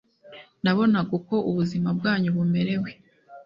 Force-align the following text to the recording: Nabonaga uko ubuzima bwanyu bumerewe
Nabonaga 0.63 1.11
uko 1.19 1.35
ubuzima 1.49 1.89
bwanyu 1.97 2.29
bumerewe 2.35 2.89